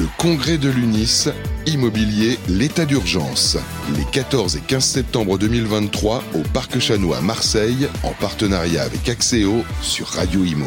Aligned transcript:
Le 0.00 0.06
congrès 0.16 0.56
de 0.56 0.70
l'UNIS, 0.70 1.28
immobilier, 1.66 2.38
l'état 2.48 2.86
d'urgence. 2.86 3.58
Les 3.98 4.04
14 4.10 4.56
et 4.56 4.60
15 4.66 4.82
septembre 4.82 5.36
2023 5.36 6.24
au 6.36 6.38
Parc 6.54 6.78
Chanois 6.78 7.18
à 7.18 7.20
Marseille, 7.20 7.86
en 8.02 8.12
partenariat 8.12 8.82
avec 8.82 9.10
Axéo 9.10 9.62
sur 9.82 10.06
Radio 10.06 10.42
Imo. 10.42 10.64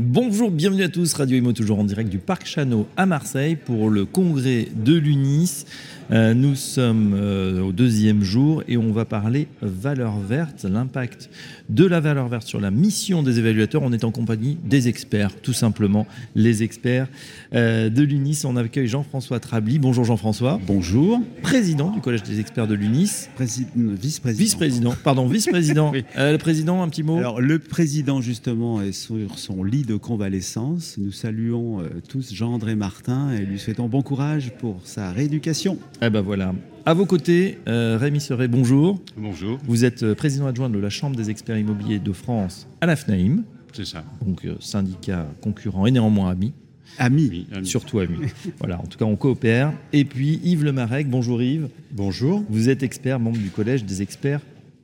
Bonjour, 0.00 0.50
bienvenue 0.50 0.82
à 0.82 0.88
tous, 0.88 1.14
Radio 1.14 1.36
Imo 1.36 1.52
toujours 1.52 1.78
en 1.78 1.84
direct 1.84 2.10
du 2.10 2.18
Parc 2.18 2.44
Chano 2.44 2.88
à 2.96 3.06
Marseille 3.06 3.54
pour 3.54 3.88
le 3.88 4.04
congrès 4.04 4.66
de 4.74 4.96
l'UNIS. 4.96 5.64
Euh, 6.10 6.32
nous 6.32 6.54
sommes 6.54 7.12
euh, 7.14 7.60
au 7.60 7.72
deuxième 7.72 8.22
jour 8.22 8.62
et 8.66 8.78
on 8.78 8.92
va 8.92 9.04
parler 9.04 9.46
valeur 9.60 10.18
verte, 10.18 10.64
l'impact 10.64 11.28
de 11.68 11.84
la 11.84 12.00
valeur 12.00 12.28
verte 12.28 12.46
sur 12.46 12.60
la 12.60 12.70
mission 12.70 13.22
des 13.22 13.38
évaluateurs. 13.38 13.82
On 13.82 13.92
est 13.92 14.04
en 14.04 14.10
compagnie 14.10 14.56
des 14.64 14.88
experts, 14.88 15.38
tout 15.42 15.52
simplement, 15.52 16.06
les 16.34 16.62
experts 16.62 17.08
euh, 17.54 17.90
de 17.90 18.02
l'UNIS. 18.02 18.44
On 18.46 18.56
accueille 18.56 18.88
Jean-François 18.88 19.38
Trably. 19.38 19.78
Bonjour 19.78 20.04
Jean-François. 20.04 20.58
Bonjour. 20.66 21.20
Président 21.42 21.90
du 21.90 22.00
Collège 22.00 22.22
des 22.22 22.40
experts 22.40 22.66
de 22.66 22.74
l'UNIS. 22.74 23.28
Vice-président. 23.38 24.38
Vice-président, 24.38 24.94
pardon, 25.04 25.26
vice-président. 25.26 25.92
Oui. 25.98 26.04
le 26.16 26.36
président, 26.36 26.82
un 26.82 26.88
petit 26.88 27.02
mot 27.02 27.16
Alors, 27.18 27.40
le 27.40 27.58
président, 27.58 28.20
justement, 28.20 28.82
est 28.82 28.92
sur 28.92 29.38
son 29.38 29.64
lit 29.64 29.82
de 29.82 29.96
convalescence. 29.96 30.96
Nous 30.98 31.12
saluons 31.12 31.82
tous 32.08 32.34
Jean-André 32.34 32.74
Martin 32.74 33.30
et 33.32 33.44
lui 33.44 33.58
souhaitons 33.58 33.88
bon 33.88 34.02
courage 34.02 34.52
pour 34.58 34.80
sa 34.84 35.12
rééducation. 35.12 35.78
Eh 36.00 36.10
ben 36.10 36.20
voilà. 36.20 36.54
À 36.86 36.94
vos 36.94 37.06
côtés, 37.06 37.58
euh, 37.68 37.98
Rémi 38.00 38.20
Serret, 38.20 38.46
bonjour. 38.46 39.00
Bonjour. 39.16 39.58
Vous 39.64 39.84
êtes 39.84 40.04
euh, 40.04 40.14
président 40.14 40.46
adjoint 40.46 40.70
de 40.70 40.78
la 40.78 40.90
Chambre 40.90 41.16
des 41.16 41.28
experts 41.28 41.58
immobiliers 41.58 41.98
de 41.98 42.12
France 42.12 42.68
à 42.80 42.86
la 42.86 42.94
FNAIM. 42.94 43.42
C'est 43.72 43.84
ça. 43.84 44.04
Donc 44.24 44.44
euh, 44.44 44.54
syndicat 44.60 45.26
concurrent 45.42 45.86
et 45.86 45.90
néanmoins 45.90 46.30
ami. 46.30 46.52
Ami. 46.98 47.28
Oui, 47.30 47.46
ami. 47.52 47.66
Surtout 47.66 47.98
ami. 47.98 48.16
voilà, 48.58 48.78
en 48.78 48.84
tout 48.84 48.96
cas, 48.96 49.04
on 49.04 49.16
coopère. 49.16 49.72
Et 49.92 50.04
puis 50.04 50.40
Yves 50.44 50.64
Lemarec, 50.64 51.10
bonjour 51.10 51.42
Yves. 51.42 51.68
Bonjour. 51.90 52.44
Vous 52.48 52.68
êtes 52.68 52.84
expert, 52.84 53.18
membre 53.18 53.38
du 53.38 53.50
Collège 53.50 53.84
des 53.84 54.00
experts 54.00 54.40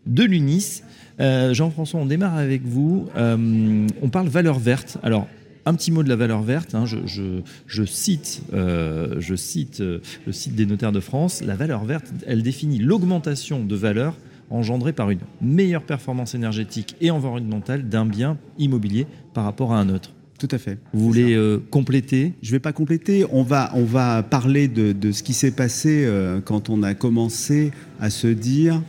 de 0.07 0.25
l'UNIS. 0.25 0.83
Euh, 1.21 1.55
Jean-François, 1.55 2.01
on 2.01 2.07
démarre 2.07 2.37
avec 2.37 2.63
vous. 2.65 3.09
Euh, 3.17 3.87
on 4.03 4.09
parle 4.09 4.29
valeur 4.29 4.59
verte. 4.59 4.99
Alors, 5.03 5.29
un 5.67 5.75
petit 5.75 5.91
mot 5.91 6.03
de 6.03 6.09
la 6.09 6.17
valeur 6.17 6.43
verte. 6.43 6.75
hein. 6.75 6.87
Je, 6.87 6.99
je- 7.07 7.41
je 7.67 7.85
cite, 7.85 8.43
euh, 8.53 9.17
je 9.19 9.35
cite 9.35 9.81
euh, 9.81 9.99
le 10.27 10.33
site 10.33 10.55
des 10.55 10.67
notaires 10.67 10.93
de 10.93 11.01
France. 11.01 11.43
La 11.43 11.57
valeur 11.57 11.85
verte, 11.85 12.13
elle 12.27 12.43
définit 12.43 12.79
l'augmentation 12.79 13.65
de 13.65 13.75
valeur 13.77 14.15
engendrée 14.51 14.93
par 14.93 15.11
une 15.11 15.21
meilleure 15.41 15.83
performance 15.83 16.35
énergétique 16.35 16.97
et 17.01 17.11
environnementale 17.11 17.89
d'un 17.89 18.05
bien 18.07 18.37
immobilier 18.59 19.07
par 19.33 19.45
rapport 19.45 19.73
à 19.73 19.81
un 19.81 19.89
autre. 19.89 20.11
Tout 20.39 20.49
à 20.51 20.59
fait. 20.59 20.79
Vous 20.93 21.01
voulez 21.07 21.33
euh, 21.35 21.59
compléter? 21.71 22.35
Je 22.43 22.49
ne 22.51 22.57
vais 22.57 22.61
pas 22.61 22.73
compléter. 22.73 23.25
On 23.33 23.43
va, 23.43 23.71
on 23.75 23.85
va 23.85 24.23
parler 24.23 24.69
de, 24.69 24.93
de 24.93 25.13
ce 25.13 25.23
qui 25.23 25.33
s'est 25.33 25.53
passé 25.53 26.05
euh, 26.05 26.41
quand 26.45 26.69
on 26.69 26.83
a 26.83 26.93
commencé 26.95 27.71
à 28.01 28.11
se 28.11 28.27
dire 28.27 28.83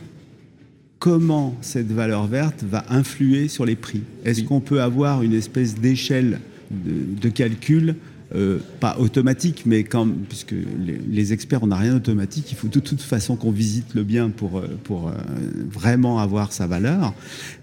comment 0.98 1.54
cette 1.60 1.90
valeur 1.92 2.26
verte 2.26 2.64
va 2.64 2.84
influer 2.90 3.48
sur 3.48 3.64
les 3.64 3.76
prix. 3.76 4.02
Est-ce 4.24 4.40
Oui. 4.40 4.46
qu'on 4.46 4.60
peut 4.60 4.82
avoir 4.82 5.22
une 5.22 5.34
espèce 5.34 5.74
d'échelle 5.76 6.40
de, 6.70 7.28
calcul 7.28 7.96
euh, 8.34 8.58
pas 8.80 8.98
automatique, 8.98 9.62
mais 9.66 9.84
puisque 10.28 10.54
les, 11.08 11.32
experts, 11.32 11.62
on 11.62 11.68
n'a 11.68 11.76
rien 11.76 11.94
d'automatique, 11.94 12.50
il 12.50 12.56
faut 12.56 12.66
de 12.66 12.80
toute 12.80 13.00
façon 13.00 13.36
qu'on 13.36 13.52
visite 13.52 13.94
le 13.94 14.02
bien 14.02 14.30
pour, 14.30 14.58
euh, 14.58 14.66
pour 14.82 15.08
euh, 15.08 15.12
vraiment 15.70 16.18
avoir 16.18 16.52
sa 16.52 16.66
valeur. 16.66 17.14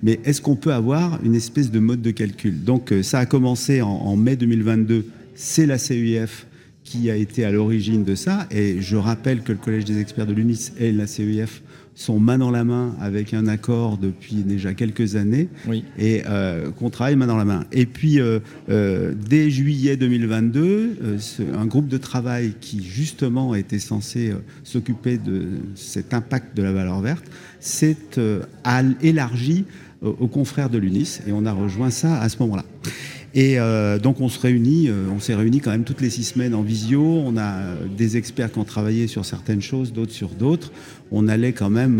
Mais 0.04 0.20
est-ce 0.24 0.42
qu'on 0.42 0.56
peut 0.56 0.74
avoir 0.74 1.20
une 1.24 1.36
espèce 1.36 1.70
de 1.70 1.80
mode 1.80 2.02
de 2.02 2.12
calcul? 2.12 2.64
Donc 2.64 2.94
ça 3.02 3.20
a 3.20 3.26
commencé 3.26 3.82
en, 3.82 4.16
mai 4.16 4.38
2022, 4.38 5.06
c'est 5.36 5.66
la 5.66 5.78
CEIF 5.78 6.48
qui 6.86 7.10
a 7.10 7.16
été 7.16 7.44
à 7.44 7.52
l'origine 7.52 8.04
de 8.04 8.16
ça. 8.16 8.48
Et 8.50 8.82
je 8.82 8.96
rappelle 8.96 9.42
que 9.42 9.52
le 9.52 9.58
Collège 9.58 9.86
des 9.86 10.00
experts 10.00 10.28
de 10.28 10.34
l'UNIS 10.34 10.72
et 10.80 10.92
la 10.92 11.08
CEIF 11.08 11.62
sont 11.96 12.20
main 12.20 12.38
dans 12.40 12.50
la 12.52 12.64
main 12.64 12.96
avec 13.00 13.34
un 13.34 13.48
accord 13.48 13.98
depuis 13.98 14.38
déjà 14.38 14.74
quelques 14.74 15.16
années 15.16 15.48
Oui. 15.68 15.84
et 15.98 16.24
euh, 16.28 16.72
qu'on 16.72 16.90
travaille 16.90 17.16
main 17.16 17.28
dans 17.28 17.38
la 17.38 17.46
main. 17.46 17.66
Et 17.72 17.86
puis, 17.86 18.20
euh, 18.20 18.40
euh, 18.70 19.14
dès 19.30 19.50
juillet 19.52 19.96
2022, 19.96 20.98
euh, 21.04 21.20
ce- 21.20 21.44
un 21.56 21.66
groupe 21.66 21.88
de 21.88 21.98
travail 21.98 22.54
qui, 22.60 22.84
justement, 22.84 23.54
était 23.56 23.80
censé 23.80 24.32
euh, 24.32 24.38
s'occuper 24.64 25.18
de 25.18 25.44
cet 25.76 26.14
impact 26.14 26.58
de 26.58 26.64
la 26.64 26.72
valeur 26.72 27.00
verte, 27.02 27.26
s'est 27.60 27.96
euh, 28.18 28.42
élargi 29.02 29.66
aux 30.02 30.28
confrères 30.28 30.70
de 30.70 30.78
l'UNIS 30.78 31.22
et 31.28 31.32
on 31.32 31.46
a 31.46 31.54
rejoint 31.54 31.90
ça 31.90 32.20
à 32.20 32.28
ce 32.28 32.38
moment-là. 32.40 32.66
Et 33.36 33.60
euh, 33.60 33.98
donc 33.98 34.22
on 34.22 34.30
se 34.30 34.40
réunit, 34.40 34.90
euh, 34.90 35.08
on 35.14 35.20
s'est 35.20 35.34
réunis 35.34 35.60
quand 35.60 35.72
même 35.72 35.84
toutes 35.86 36.02
les 36.02 36.12
six 36.12 36.24
semaines 36.24 36.54
en 36.54 36.62
visio. 36.62 37.02
On 37.04 37.36
a 37.36 37.42
euh, 37.62 37.76
des 37.98 38.16
experts 38.18 38.52
qui 38.52 38.60
ont 38.60 38.64
travaillé 38.64 39.08
sur 39.08 39.26
certaines 39.26 39.62
choses, 39.62 39.92
d'autres 39.92 40.12
sur 40.12 40.30
d'autres. 40.30 40.72
On 41.12 41.28
allait 41.28 41.54
quand 41.54 41.72
même 41.72 42.00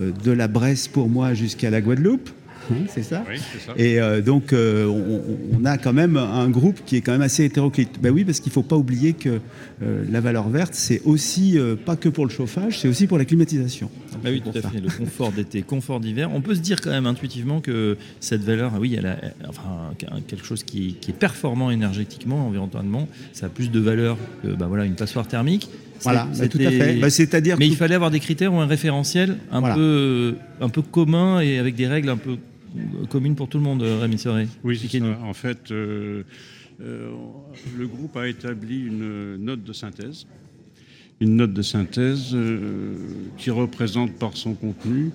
euh, 0.00 0.10
de 0.24 0.32
la 0.32 0.48
Bresse 0.48 0.88
pour 0.88 1.08
moi 1.08 1.34
jusqu'à 1.34 1.68
la 1.70 1.80
Guadeloupe. 1.82 2.30
Hein, 2.72 2.84
c'est 2.94 3.02
ça 3.02 3.24
Oui, 3.28 3.36
c'est 3.52 3.60
ça. 3.66 3.72
et 3.76 3.98
euh, 4.00 4.20
donc, 4.20 4.52
euh, 4.52 4.86
on, 4.86 5.22
on 5.60 5.64
a 5.64 5.76
quand 5.76 5.92
même 5.92 6.16
un 6.16 6.48
groupe 6.48 6.80
qui 6.86 6.96
est 6.96 7.00
quand 7.00 7.12
même 7.12 7.22
assez 7.22 7.44
hétéroclite. 7.44 8.00
Ben 8.00 8.10
oui, 8.12 8.24
parce 8.24 8.38
qu'il 8.38 8.50
ne 8.50 8.54
faut 8.54 8.62
pas 8.62 8.76
oublier 8.76 9.12
que 9.12 9.40
euh, 9.82 10.04
la 10.10 10.20
valeur 10.20 10.48
verte, 10.48 10.74
c'est 10.74 11.02
aussi 11.04 11.58
euh, 11.58 11.74
pas 11.74 11.96
que 11.96 12.08
pour 12.08 12.24
le 12.26 12.30
chauffage, 12.30 12.78
c'est 12.78 12.86
aussi 12.88 13.06
pour 13.06 13.18
la 13.18 13.24
climatisation. 13.24 13.90
Bah 14.22 14.30
oui, 14.30 14.40
tout 14.42 14.50
à 14.56 14.60
ça. 14.62 14.70
fait. 14.70 14.80
Le 14.80 14.88
confort 14.88 15.32
d'été, 15.32 15.62
confort 15.62 16.00
d'hiver. 16.00 16.30
On 16.32 16.40
peut 16.40 16.54
se 16.54 16.60
dire 16.60 16.80
quand 16.80 16.90
même 16.90 17.06
intuitivement 17.06 17.60
que 17.60 17.96
cette 18.20 18.42
valeur, 18.42 18.72
oui, 18.78 18.94
elle 18.96 19.06
a 19.06 19.18
enfin, 19.48 19.92
quelque 20.26 20.44
chose 20.44 20.62
qui, 20.64 20.94
qui 21.00 21.10
est 21.10 21.14
performant 21.14 21.70
énergétiquement, 21.70 22.46
environnementalement. 22.46 23.08
Ça 23.32 23.46
a 23.46 23.48
plus 23.48 23.70
de 23.70 23.80
valeur 23.80 24.16
que 24.42 24.48
bah, 24.48 24.66
voilà, 24.66 24.84
une 24.84 24.94
passoire 24.96 25.26
thermique. 25.28 25.68
Voilà, 26.02 26.28
C'est- 26.32 26.42
ben 26.42 26.48
tout 26.48 26.58
à 26.58 26.70
fait. 26.70 26.94
Ben, 26.98 27.10
C'est-à-dire 27.10 27.56
Mais 27.58 27.66
que 27.66 27.72
il 27.72 27.76
fallait 27.76 27.94
avoir 27.94 28.10
des 28.10 28.20
critères 28.20 28.52
ou 28.54 28.58
un 28.60 28.66
référentiel 28.66 29.36
un, 29.52 29.60
Voilà. 29.60 29.74
peu, 29.74 30.34
un 30.60 30.68
peu 30.70 30.82
commun 30.82 31.40
et 31.40 31.58
avec 31.58 31.74
des 31.74 31.86
règles 31.86 32.08
un 32.08 32.16
peu 32.16 32.36
communes 33.10 33.34
pour 33.34 33.48
tout 33.48 33.58
le 33.58 33.64
monde, 33.64 33.82
Rémi 33.82 34.16
Serret. 34.18 34.46
Oui, 34.64 34.76
c'est 34.76 34.84
Expliquez-nous. 34.84 35.12
ça. 35.14 35.20
En 35.24 35.34
fait, 35.34 35.70
euh, 35.72 36.22
euh, 36.80 37.10
le 37.78 37.86
groupe 37.86 38.16
a 38.16 38.28
établi 38.28 38.86
une 38.86 39.36
note 39.36 39.62
de 39.64 39.72
synthèse. 39.72 40.26
Une 41.20 41.36
note 41.36 41.52
de 41.52 41.62
synthèse 41.62 42.30
euh, 42.34 42.94
qui 43.36 43.50
représente 43.50 44.12
par 44.12 44.36
son 44.36 44.54
contenu 44.54 45.10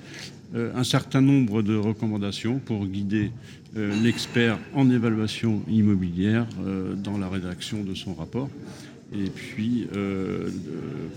euh, 0.55 0.71
un 0.75 0.83
certain 0.83 1.21
nombre 1.21 1.63
de 1.63 1.75
recommandations 1.75 2.59
pour 2.59 2.85
guider 2.85 3.31
euh, 3.75 3.91
l'expert 4.03 4.59
en 4.73 4.89
évaluation 4.89 5.63
immobilière 5.67 6.45
dans 7.03 7.17
la 7.17 7.27
rédaction 7.27 7.83
de 7.83 7.95
son 7.95 8.13
rapport 8.13 8.49
et 9.13 9.29
puis 9.29 9.88
euh, 9.95 10.49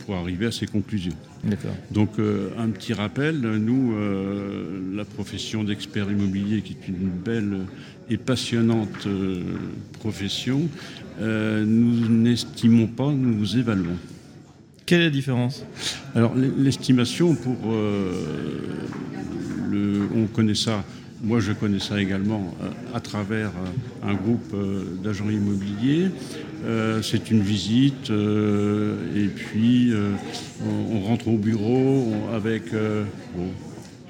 pour 0.04 0.16
arriver 0.16 0.46
à 0.46 0.52
ses 0.52 0.66
conclusions. 0.66 1.14
D'accord. 1.44 1.74
Donc 1.90 2.18
euh, 2.18 2.50
un 2.58 2.68
petit 2.68 2.92
rappel, 2.92 3.40
nous, 3.40 3.94
euh, 3.94 4.80
la 4.94 5.04
profession 5.04 5.64
d'expert 5.64 6.10
immobilier, 6.10 6.62
qui 6.62 6.74
est 6.74 6.88
une 6.88 7.08
belle 7.08 7.66
et 8.10 8.16
passionnante 8.16 9.06
profession, 9.98 10.68
nous 11.20 12.08
n'estimons 12.08 12.86
pas, 12.86 13.10
nous 13.10 13.58
évaluons. 13.58 13.98
Quelle 14.88 15.02
est 15.02 15.04
la 15.04 15.10
différence 15.10 15.66
Alors 16.14 16.32
l'estimation 16.34 17.34
pour 17.34 17.58
euh, 17.66 18.10
le, 19.70 20.08
on 20.16 20.24
connaît 20.28 20.54
ça. 20.54 20.82
Moi, 21.22 21.40
je 21.40 21.52
connais 21.52 21.78
ça 21.78 22.00
également 22.00 22.54
euh, 22.62 22.68
à 22.94 23.00
travers 23.00 23.48
euh, 23.50 24.08
un 24.08 24.14
groupe 24.14 24.56
d'agents 25.04 25.28
immobiliers. 25.28 26.06
Euh, 26.64 27.02
c'est 27.02 27.30
une 27.30 27.42
visite 27.42 28.08
euh, 28.08 28.96
et 29.14 29.26
puis 29.26 29.92
euh, 29.92 30.12
on, 30.66 30.96
on 30.96 31.00
rentre 31.00 31.28
au 31.28 31.36
bureau 31.36 32.10
on- 32.10 32.34
avec, 32.34 32.72
bon, 32.72 33.48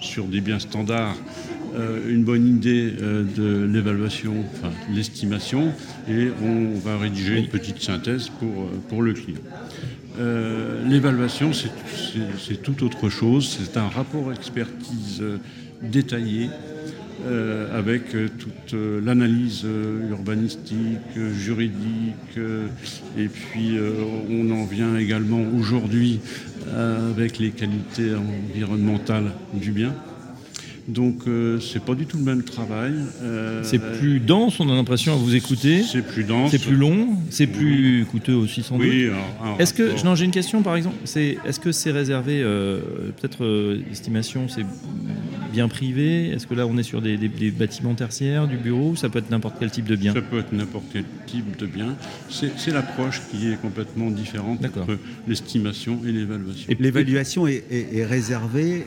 sur 0.00 0.26
des 0.26 0.40
biens 0.40 0.60
standards, 0.60 1.16
une 2.08 2.22
bonne 2.22 2.46
idée 2.46 2.92
de 2.92 3.68
l'évaluation, 3.70 4.32
enfin 4.54 4.70
l'estimation, 4.94 5.72
et 6.08 6.28
on 6.42 6.78
va 6.78 6.96
rédiger 6.98 7.36
une 7.36 7.48
petite 7.48 7.82
synthèse 7.82 8.28
pour, 8.38 8.68
pour 8.88 9.02
le 9.02 9.12
client. 9.12 9.40
Euh, 10.18 10.84
L'évaluation, 10.88 11.52
c'est- 11.52 12.62
tout 12.62 12.82
autre 12.84 13.08
chose. 13.08 13.58
C'est 13.60 13.76
un 13.76 13.88
rapport 13.88 14.32
expertise 14.32 15.18
euh, 15.20 15.36
détaillé 15.82 16.48
euh, 17.26 17.76
avec 17.76 18.10
toute 18.38 18.74
l'analyse 19.04 19.64
urbanistique, 20.10 21.18
juridique, 21.36 22.38
et 23.18 23.26
puis 23.28 23.76
on 24.30 24.50
en 24.52 24.64
vient 24.64 24.96
également 24.96 25.40
aujourd'hui 25.58 26.20
avec 26.76 27.38
les 27.38 27.50
qualités 27.50 28.12
environnementales 28.14 29.32
du 29.52 29.72
bien. 29.72 29.94
Donc 30.88 31.24
euh, 31.28 31.60
c'est 31.60 31.84
pas 31.84 31.94
du 31.94 32.06
tout 32.06 32.16
le 32.16 32.24
même 32.24 32.42
travail. 32.42 32.94
Euh, 33.22 33.62
C'est 33.62 33.78
plus 33.98 34.20
dense, 34.20 34.58
on 34.58 34.70
a 34.70 34.74
l'impression 34.74 35.12
à 35.12 35.16
vous 35.16 35.34
écouter. 35.34 35.82
c'est 35.82 36.00
plus 36.00 36.24
dense. 36.24 36.50
C'est 36.50 36.58
plus 36.62 36.76
long, 36.76 37.08
c'est 37.28 37.46
plus 37.46 38.06
coûteux 38.10 38.34
aussi 38.34 38.62
sans 38.62 38.78
doute. 38.78 38.86
Oui. 38.88 39.04
alors, 39.06 39.56
un 39.56 39.58
Est-ce 39.58 39.74
que 39.74 39.90
j'ai 40.16 40.24
une 40.24 40.30
question 40.30 40.62
par 40.62 40.76
exemple. 40.76 40.96
C'est 41.04 41.36
est-ce 41.44 41.60
que 41.60 41.72
c'est 41.72 41.90
réservé 41.90 42.40
euh, 42.42 42.80
peut-être 43.20 43.44
euh, 43.44 43.80
estimation 43.90 44.48
c'est 44.48 44.64
bien 45.52 45.68
privé? 45.68 46.28
Est-ce 46.30 46.46
que 46.46 46.54
là 46.54 46.66
on 46.66 46.78
est 46.78 46.82
sur 46.82 47.02
des, 47.02 47.18
des- 47.18 47.28
des 47.28 47.50
bâtiments 47.50 47.94
tertiaires, 47.94 48.48
du 48.48 48.56
bureau 48.56 48.90
ou 48.92 48.96
ça 48.96 49.10
peut 49.10 49.18
être 49.18 49.30
n'importe 49.30 49.56
quel 49.60 49.70
type 49.70 49.84
de 49.86 49.96
bien? 49.96 50.14
Ça 50.14 50.22
peut 50.22 50.38
être 50.38 50.52
n'importe 50.52 50.86
quel 50.90 51.04
type 51.26 51.58
de 51.58 51.66
bien. 51.66 51.96
C'est 52.30 52.70
l'approche 52.72 53.20
qui 53.30 53.48
est 53.52 53.60
complètement 53.60 54.10
différente 54.10 54.64
entre 54.64 54.96
l'estimation 55.26 56.00
et 56.06 56.12
l'évaluation. 56.12 56.64
Et- 56.70 56.76
L'évaluation 56.82 57.46
est, 57.46 57.62
est- 57.70 57.96
est 57.98 58.06
réservée 58.06 58.86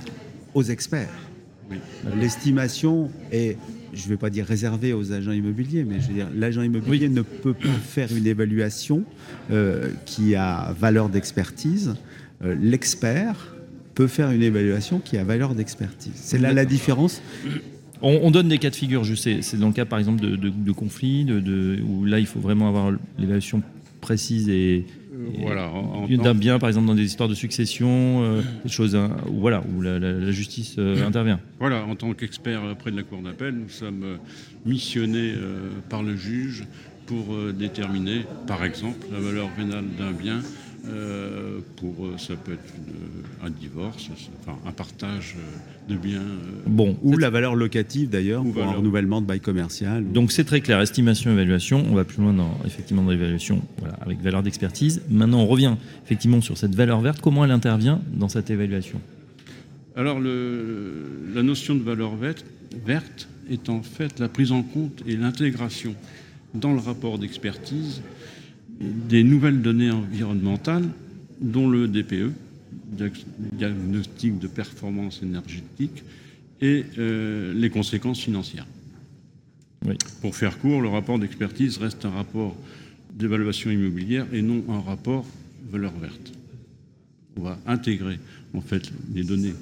aux 0.55 0.63
experts. 0.63 1.09
Oui. 1.71 1.77
L'estimation 2.19 3.09
est, 3.31 3.57
je 3.93 4.03
ne 4.05 4.09
vais 4.09 4.17
pas 4.17 4.29
dire 4.29 4.45
réservée 4.45 4.93
aux 4.93 5.11
agents 5.11 5.31
immobiliers, 5.31 5.83
mais 5.83 5.99
je 6.01 6.07
veux 6.07 6.13
dire, 6.13 6.27
l'agent 6.35 6.61
immobilier 6.61 7.09
ne 7.09 7.21
peut 7.21 7.53
pas 7.53 7.67
faire 7.69 8.09
une 8.15 8.27
évaluation 8.27 9.03
euh, 9.51 9.89
qui 10.05 10.35
a 10.35 10.73
valeur 10.79 11.09
d'expertise. 11.09 11.95
Euh, 12.43 12.55
L'expert 12.61 13.55
peut 13.95 14.07
faire 14.07 14.31
une 14.31 14.43
évaluation 14.43 14.99
qui 14.99 15.17
a 15.17 15.23
valeur 15.23 15.55
d'expertise. 15.55 16.13
C'est 16.15 16.37
là 16.37 16.53
la 16.53 16.65
différence. 16.65 17.21
On, 18.01 18.19
on 18.23 18.31
donne 18.31 18.47
des 18.49 18.57
cas 18.57 18.69
de 18.69 18.75
figure, 18.75 19.03
je 19.03 19.13
sais. 19.15 19.39
C'est 19.41 19.57
dans 19.57 19.67
le 19.67 19.73
cas 19.73 19.85
par 19.85 19.99
exemple 19.99 20.21
de, 20.21 20.35
de, 20.35 20.49
de 20.49 20.71
conflits, 20.71 21.23
de, 21.25 21.77
où 21.87 22.05
là 22.05 22.19
il 22.19 22.25
faut 22.25 22.39
vraiment 22.39 22.67
avoir 22.67 22.91
l'évaluation 23.19 23.61
précise 23.99 24.49
et- 24.49 24.85
voilà. 25.39 25.69
en- 25.69 26.03
en 26.03 26.07
d'un 26.07 26.33
bien, 26.33 26.59
par 26.59 26.69
exemple 26.69 26.87
dans 26.87 26.95
des 26.95 27.03
histoires 27.05 27.29
de 27.29 27.33
succession, 27.35 28.23
euh, 28.23 28.41
des 28.63 28.69
choses, 28.69 28.95
hein, 28.95 29.15
où, 29.29 29.39
voilà, 29.39 29.63
où 29.75 29.81
la, 29.81 29.99
la- 29.99 30.13
la 30.13 30.31
justice 30.31 30.75
euh, 30.77 31.05
intervient. 31.05 31.39
Voilà, 31.59 31.83
en 31.85 31.95
tant 31.95 32.13
qu'expert 32.13 32.63
auprès 32.63 32.91
de 32.91 32.95
la 32.97 33.03
Cour 33.03 33.21
d'appel, 33.21 33.55
nous 33.55 33.69
sommes 33.69 34.03
euh, 34.03 34.17
missionnés 34.65 35.33
par 35.89 36.03
le 36.03 36.15
juge 36.15 36.65
pour 37.07 37.35
déterminer, 37.53 38.25
par 38.47 38.63
exemple, 38.63 39.05
la 39.11 39.19
valeur 39.19 39.49
vénale 39.57 39.83
d'un 39.97 40.11
bien. 40.11 40.41
Euh, 40.87 41.59
pour, 41.77 42.05
euh, 42.05 42.17
ça 42.17 42.35
peut 42.35 42.53
être 42.53 42.73
une- 42.77 43.47
un 43.47 43.49
divorce, 43.51 44.09
enfin, 44.41 44.57
un 44.67 44.71
partage 44.71 45.35
euh, 45.37 45.93
de 45.93 45.97
biens. 45.97 46.21
euh, 46.21 46.61
Bon, 46.65 46.97
Ou 47.03 47.17
la 47.17 47.29
valeur 47.29 47.55
locative 47.55 48.09
d'ailleurs, 48.09 48.45
Ou 48.45 48.51
pour 48.51 48.61
un 48.63 48.65
valeur. 48.65 48.79
renouvellement 48.79 49.21
de 49.21 49.27
bail 49.27 49.39
commercial. 49.39 50.03
Donc 50.11 50.31
c'est 50.31 50.43
très 50.43 50.61
clair, 50.61 50.79
estimation, 50.81 51.31
évaluation. 51.31 51.85
On 51.89 51.93
va 51.95 52.03
plus 52.03 52.21
loin 52.21 52.33
dans 52.33 52.57
effectivement 52.65 53.03
dans 53.03 53.11
l'évaluation, 53.11 53.61
voilà, 53.77 53.93
avec 54.01 54.19
valeur 54.21 54.41
d'expertise. 54.43 55.01
Maintenant, 55.09 55.41
on 55.41 55.47
revient 55.47 55.75
effectivement 56.05 56.41
sur 56.41 56.57
cette 56.57 56.73
valeur 56.75 56.99
verte. 57.01 57.21
Comment 57.21 57.45
elle 57.45 57.51
intervient 57.51 58.01
dans 58.13 58.29
cette 58.29 58.49
évaluation? 58.49 58.99
Alors, 59.95 60.19
le- 60.19 61.05
la 61.35 61.43
notion 61.43 61.75
de 61.75 61.83
valeur 61.83 62.15
verte, 62.15 62.45
verte 62.85 63.27
est 63.49 63.69
en 63.69 63.83
fait 63.83 64.19
la 64.19 64.29
prise 64.29 64.51
en 64.51 64.63
compte 64.63 65.03
et 65.05 65.15
l'intégration 65.15 65.93
dans 66.55 66.73
le 66.73 66.79
rapport 66.79 67.17
d'expertise 67.19 68.01
des 69.09 69.23
nouvelles 69.23 69.61
données 69.61 69.91
environnementales, 69.91 70.87
dont 71.39 71.69
le 71.69 71.87
DPE, 71.87 72.31
diag- 72.97 73.25
diagnostic 73.53 74.39
de 74.39 74.47
performance 74.47 75.21
énergétique, 75.23 76.03
et 76.61 76.85
euh, 76.97 77.53
les 77.53 77.69
conséquences 77.69 78.19
financières. 78.19 78.67
Oui. 79.85 79.95
Pour 80.21 80.35
faire 80.35 80.59
court, 80.59 80.81
le 80.81 80.89
rapport 80.89 81.17
d'expertise 81.17 81.77
reste 81.77 82.05
un 82.05 82.11
rapport 82.11 82.55
d'évaluation 83.13 83.71
immobilière 83.71 84.27
et 84.31 84.41
non 84.41 84.63
un 84.69 84.79
rapport 84.79 85.25
valeur 85.71 85.93
verte. 85.99 86.33
On 87.37 87.41
va 87.41 87.57
intégrer 87.65 88.19
en 88.53 88.61
fait 88.61 88.91
les 89.15 89.23
données 89.23 89.55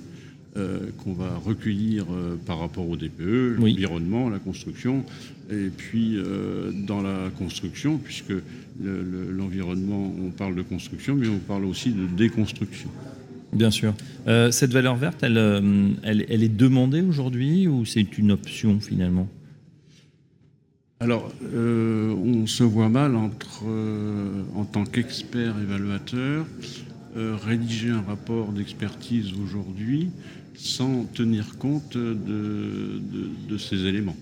euh, 0.58 0.80
qu'on 1.04 1.14
va 1.14 1.36
recueillir 1.46 2.06
euh, 2.12 2.36
par 2.46 2.60
rapport 2.60 2.90
au 2.90 2.96
DPE, 2.96 3.58
Oui. 3.60 3.72
l'environnement, 3.74 4.30
la 4.30 4.40
construction, 4.40 5.04
et 5.52 5.70
puis 5.76 6.16
euh, 6.18 6.72
dans 6.88 7.02
la 7.02 7.30
construction, 7.38 7.98
puisque 7.98 8.30
le- 8.30 8.42
le- 8.82 9.32
l'environnement, 9.32 10.12
on 10.26 10.32
parle 10.32 10.56
de 10.56 10.62
construction, 10.64 11.16
mais 11.16 11.28
on 11.28 11.38
parle 11.38 11.66
aussi 11.66 11.92
de 11.92 12.06
déconstruction. 12.08 12.90
Bien 13.54 13.72
sûr. 13.72 13.94
Cette 14.52 14.72
valeur 14.74 14.96
verte, 14.96 15.24
elle, 15.24 15.38
elle, 16.04 16.24
elle 16.30 16.44
est 16.44 16.56
demandée 16.56 17.02
aujourd'hui 17.02 17.68
ou 17.68 17.84
c'est 17.84 18.18
une 18.20 18.32
option 18.32 18.80
finalement? 18.80 19.28
Alors, 21.00 21.32
on 21.56 22.46
se 22.46 22.64
voit 22.64 22.90
mal 22.90 23.16
entre, 23.16 23.64
en 24.56 24.66
tant 24.66 24.84
qu'expert 24.84 25.56
évaluateur, 25.60 26.46
rédiger 27.16 27.90
un 27.90 28.02
rapport 28.02 28.52
d'expertise 28.52 29.32
aujourd'hui 29.44 30.10
sans 30.60 31.06
tenir 31.06 31.58
compte 31.58 31.96
de, 31.96 32.14
de- 32.14 33.30
de 33.50 33.58
ces 33.58 33.86
éléments. 33.86 34.16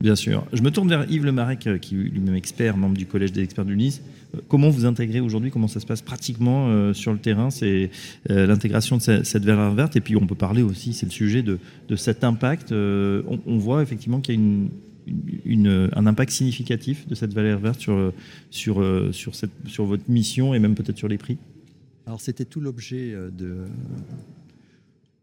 Bien 0.00 0.14
sûr. 0.16 0.46
Je 0.52 0.62
me 0.62 0.70
tourne 0.70 0.88
vers 0.88 1.10
Yves 1.10 1.24
Lemarec, 1.24 1.66
euh, 1.66 1.78
qui 1.78 1.94
est 1.96 1.98
lui-même 1.98 2.34
expert, 2.34 2.76
membre 2.76 2.96
du 2.96 3.06
Collège 3.06 3.32
des 3.32 3.42
experts 3.42 3.64
du 3.64 3.74
Nice. 3.76 4.02
Euh, 4.34 4.40
Comment 4.48 4.68
vous 4.68 4.84
intégrez 4.84 5.20
aujourd'hui 5.20 5.50
Comment 5.50 5.66
ça 5.66 5.80
se 5.80 5.86
passe 5.86 6.02
pratiquement 6.02 6.68
euh, 6.68 6.92
sur 6.92 7.12
le 7.12 7.18
terrain 7.18 7.50
C'est 7.50 7.90
euh, 8.30 8.46
l'intégration 8.46 8.98
de 8.98 9.02
ce- 9.02 9.24
cette 9.24 9.44
valeur 9.44 9.74
verte? 9.74 9.96
Et 9.96 10.00
puis 10.00 10.14
on 10.16 10.26
peut 10.26 10.34
parler 10.34 10.62
aussi, 10.62 10.92
c'est 10.92 11.06
le 11.06 11.10
sujet 11.12 11.42
de, 11.42 11.58
de 11.88 11.96
cet 11.96 12.22
impact. 12.22 12.70
Euh, 12.72 13.22
on, 13.26 13.40
on 13.46 13.58
voit 13.58 13.82
effectivement 13.82 14.20
qu'il 14.20 14.34
y 14.34 14.38
a 14.38 14.40
une, 14.40 14.68
une- 15.46 15.88
un 15.94 16.06
impact 16.06 16.30
significatif 16.32 17.08
de 17.08 17.14
cette 17.14 17.32
valeur 17.32 17.58
verte 17.58 17.80
sur, 17.80 18.12
sur, 18.50 18.84
sur, 19.12 19.34
cette, 19.34 19.50
sur 19.66 19.84
votre 19.86 20.04
mission 20.08 20.54
et 20.54 20.58
même 20.58 20.74
peut-être 20.74 20.98
sur 20.98 21.08
les 21.08 21.18
prix. 21.18 21.38
Alors 22.06 22.20
c'était 22.20 22.44
tout 22.44 22.60
l'objet 22.60 23.14
de, 23.36 23.56